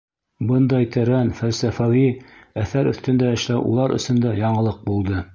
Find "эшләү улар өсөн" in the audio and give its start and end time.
3.35-4.23